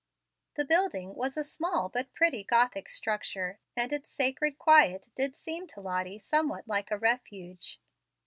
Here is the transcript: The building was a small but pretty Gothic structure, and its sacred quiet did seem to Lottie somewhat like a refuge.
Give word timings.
The 0.55 0.65
building 0.65 1.13
was 1.13 1.37
a 1.37 1.43
small 1.43 1.87
but 1.87 2.11
pretty 2.15 2.43
Gothic 2.43 2.89
structure, 2.89 3.59
and 3.75 3.93
its 3.93 4.09
sacred 4.09 4.57
quiet 4.57 5.09
did 5.13 5.35
seem 5.35 5.67
to 5.67 5.79
Lottie 5.79 6.17
somewhat 6.17 6.67
like 6.67 6.89
a 6.89 6.97
refuge. 6.97 7.79